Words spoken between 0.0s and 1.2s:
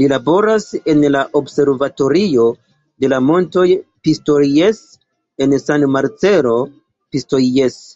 Li laboras en